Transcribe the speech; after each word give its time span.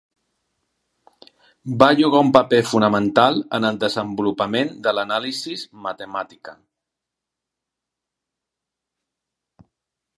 Va 1.81 1.89
jugar 1.99 2.21
un 2.25 2.31
paper 2.37 2.61
fonamental 2.69 3.37
en 3.59 3.69
el 3.69 3.77
desenvolupament 3.83 4.73
de 4.87 4.95
l'anàlisi 4.99 5.59
matemàtica. 5.89 6.57